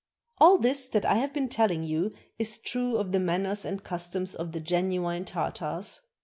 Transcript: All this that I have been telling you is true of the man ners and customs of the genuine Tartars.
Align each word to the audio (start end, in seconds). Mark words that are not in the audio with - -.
All 0.39 0.57
this 0.57 0.87
that 0.87 1.05
I 1.05 1.17
have 1.17 1.31
been 1.31 1.47
telling 1.47 1.83
you 1.83 2.11
is 2.39 2.57
true 2.57 2.97
of 2.97 3.11
the 3.11 3.19
man 3.19 3.43
ners 3.43 3.63
and 3.63 3.83
customs 3.83 4.33
of 4.33 4.51
the 4.51 4.59
genuine 4.59 5.25
Tartars. 5.25 6.01